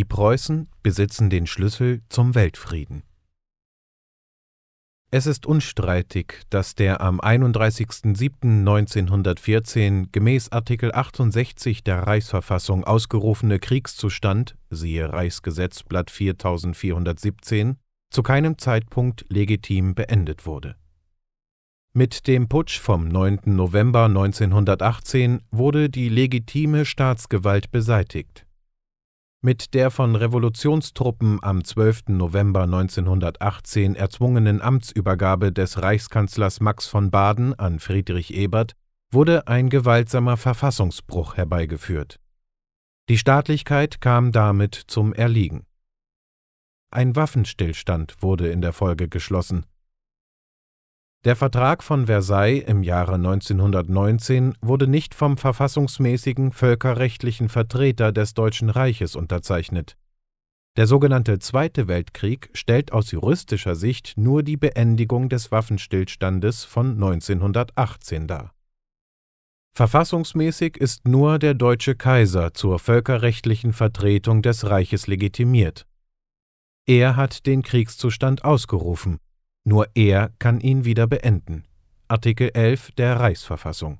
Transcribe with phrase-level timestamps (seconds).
[0.00, 3.02] Die Preußen besitzen den Schlüssel zum Weltfrieden.
[5.10, 15.12] Es ist unstreitig, dass der am 31.07.1914 gemäß Artikel 68 der Reichsverfassung ausgerufene Kriegszustand, siehe
[15.12, 17.76] Reichsgesetzblatt 4417,
[18.08, 20.76] zu keinem Zeitpunkt legitim beendet wurde.
[21.92, 23.40] Mit dem Putsch vom 9.
[23.44, 28.46] November 1918 wurde die legitime Staatsgewalt beseitigt
[29.42, 32.08] mit der von Revolutionstruppen am 12.
[32.08, 38.72] November 1918 erzwungenen Amtsübergabe des Reichskanzlers Max von Baden an Friedrich Ebert
[39.10, 42.20] wurde ein gewaltsamer Verfassungsbruch herbeigeführt.
[43.08, 45.64] Die Staatlichkeit kam damit zum Erliegen.
[46.92, 49.64] Ein Waffenstillstand wurde in der Folge geschlossen,
[51.24, 58.70] der Vertrag von Versailles im Jahre 1919 wurde nicht vom verfassungsmäßigen völkerrechtlichen Vertreter des Deutschen
[58.70, 59.98] Reiches unterzeichnet.
[60.78, 68.26] Der sogenannte Zweite Weltkrieg stellt aus juristischer Sicht nur die Beendigung des Waffenstillstandes von 1918
[68.26, 68.54] dar.
[69.76, 75.86] Verfassungsmäßig ist nur der deutsche Kaiser zur völkerrechtlichen Vertretung des Reiches legitimiert.
[76.86, 79.18] Er hat den Kriegszustand ausgerufen
[79.64, 81.64] nur er kann ihn wieder beenden.
[82.08, 83.98] Artikel 11 der Reichsverfassung.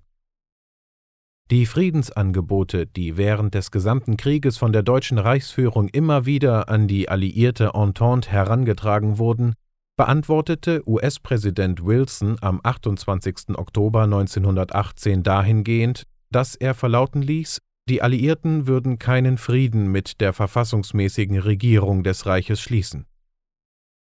[1.50, 7.08] Die Friedensangebote, die während des gesamten Krieges von der deutschen Reichsführung immer wieder an die
[7.08, 9.54] alliierte Entente herangetragen wurden,
[9.96, 13.58] beantwortete US-Präsident Wilson am 28.
[13.58, 17.58] Oktober 1918 dahingehend, dass er verlauten ließ,
[17.88, 23.06] die Alliierten würden keinen Frieden mit der verfassungsmäßigen Regierung des Reiches schließen.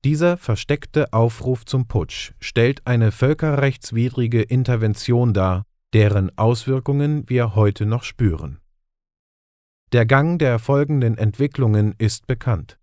[0.05, 8.05] Dieser versteckte Aufruf zum Putsch stellt eine völkerrechtswidrige Intervention dar, deren Auswirkungen wir heute noch
[8.05, 8.61] spüren.
[9.93, 12.79] Der Gang der folgenden Entwicklungen ist bekannt.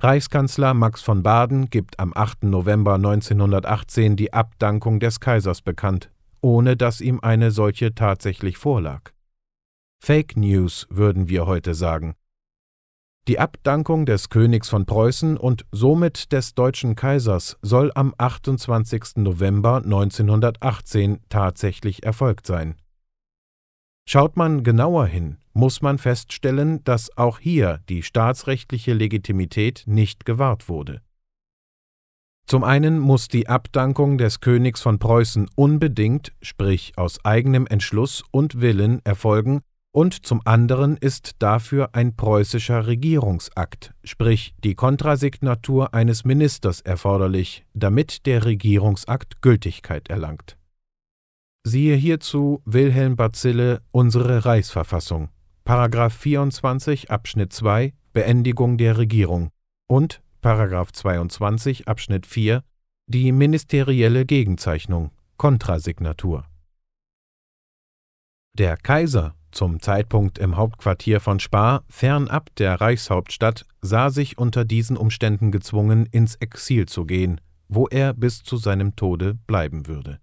[0.00, 2.44] Reichskanzler Max von Baden gibt am 8.
[2.44, 9.10] November 1918 die Abdankung des Kaisers bekannt, ohne dass ihm eine solche tatsächlich vorlag.
[10.00, 12.14] Fake News würden wir heute sagen.
[13.26, 19.16] Die Abdankung des Königs von Preußen und somit des deutschen Kaisers soll am 28.
[19.16, 22.74] November 1918 tatsächlich erfolgt sein.
[24.06, 30.68] Schaut man genauer hin, muss man feststellen, dass auch hier die staatsrechtliche Legitimität nicht gewahrt
[30.68, 31.00] wurde.
[32.46, 38.60] Zum einen muss die Abdankung des Königs von Preußen unbedingt, sprich aus eigenem Entschluss und
[38.60, 39.62] Willen erfolgen
[39.94, 48.26] und zum anderen ist dafür ein preußischer Regierungsakt, sprich die Kontrasignatur eines Ministers erforderlich, damit
[48.26, 50.58] der Regierungsakt Gültigkeit erlangt.
[51.62, 55.28] Siehe hierzu Wilhelm Bazille Unsere Reichsverfassung,
[55.62, 59.50] Paragraph 24 Abschnitt 2 Beendigung der Regierung
[59.86, 62.64] und Paragraph 22 Abschnitt 4
[63.06, 66.46] die ministerielle Gegenzeichnung, Kontrasignatur.
[68.54, 74.96] Der Kaiser zum Zeitpunkt im Hauptquartier von Spa, fernab der Reichshauptstadt, sah sich unter diesen
[74.96, 80.20] Umständen gezwungen, ins Exil zu gehen, wo er bis zu seinem Tode bleiben würde.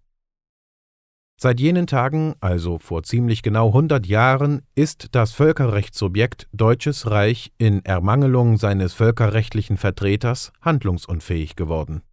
[1.44, 7.84] Seit jenen Tagen, also vor ziemlich genau 100 Jahren, ist das Völkerrechtssubjekt Deutsches Reich in
[7.84, 12.04] Ermangelung seines völkerrechtlichen Vertreters handlungsunfähig geworden.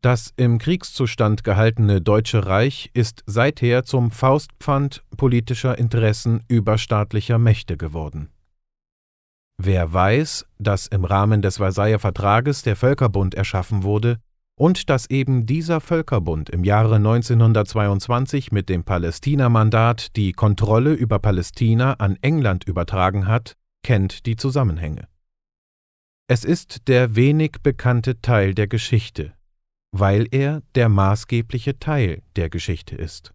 [0.00, 8.28] Das im Kriegszustand gehaltene Deutsche Reich ist seither zum Faustpfand politischer Interessen überstaatlicher Mächte geworden.
[9.60, 14.20] Wer weiß, dass im Rahmen des Versailler Vertrages der Völkerbund erschaffen wurde
[14.56, 21.94] und dass eben dieser Völkerbund im Jahre 1922 mit dem Palästina-Mandat die Kontrolle über Palästina
[21.94, 25.08] an England übertragen hat, kennt die Zusammenhänge.
[26.28, 29.32] Es ist der wenig bekannte Teil der Geschichte,
[29.92, 33.32] weil er der maßgebliche Teil der Geschichte ist.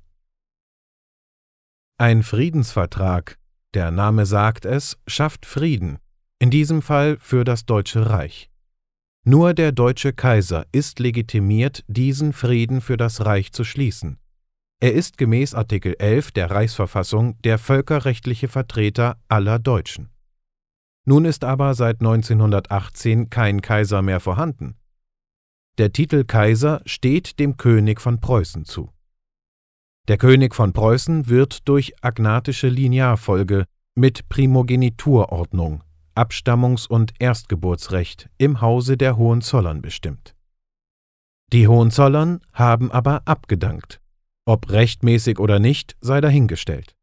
[1.97, 3.37] Ein Friedensvertrag,
[3.73, 5.99] der Name sagt es, schafft Frieden,
[6.39, 8.49] in diesem Fall für das Deutsche Reich.
[9.25, 14.19] Nur der deutsche Kaiser ist legitimiert, diesen Frieden für das Reich zu schließen.
[14.81, 20.09] Er ist gemäß Artikel 11 der Reichsverfassung der völkerrechtliche Vertreter aller Deutschen.
[21.05, 24.75] Nun ist aber seit 1918 kein Kaiser mehr vorhanden.
[25.79, 28.91] Der Titel Kaiser steht dem König von Preußen zu.
[30.07, 33.65] Der König von Preußen wird durch agnatische Linearfolge
[33.95, 35.83] mit Primogeniturordnung,
[36.13, 40.35] Abstammungs- und Erstgeburtsrecht im Hause der Hohenzollern bestimmt.
[41.51, 43.99] Die Hohenzollern haben aber abgedankt.
[44.45, 46.95] Ob rechtmäßig oder nicht, sei dahingestellt.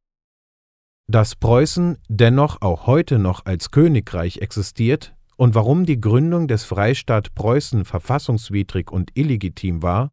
[1.09, 7.35] Dass Preußen dennoch auch heute noch als Königreich existiert und warum die Gründung des Freistaat
[7.35, 10.11] Preußen verfassungswidrig und illegitim war,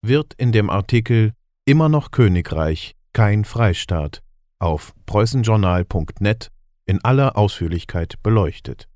[0.00, 1.32] wird in dem Artikel
[1.64, 4.22] Immer noch Königreich, kein Freistaat
[4.60, 6.52] auf preußenjournal.net
[6.86, 8.88] in aller Ausführlichkeit beleuchtet.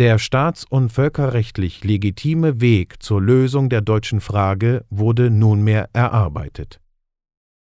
[0.00, 6.80] Der staats- und völkerrechtlich legitime Weg zur Lösung der deutschen Frage wurde nunmehr erarbeitet.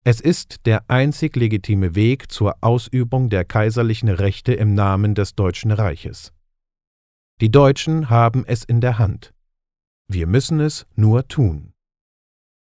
[0.05, 5.73] Es ist der einzig legitime Weg zur Ausübung der kaiserlichen Rechte im Namen des Deutschen
[5.73, 6.33] Reiches.
[7.43, 9.35] Die Deutschen haben es in der Hand.
[10.07, 11.72] Wir müssen es nur tun.